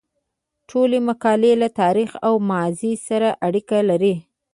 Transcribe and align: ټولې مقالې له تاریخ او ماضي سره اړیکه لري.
ټولې 0.69 0.97
مقالې 1.09 1.53
له 1.61 1.67
تاریخ 1.81 2.11
او 2.27 2.33
ماضي 2.51 2.93
سره 3.07 3.29
اړیکه 3.47 3.77
لري. 3.89 4.15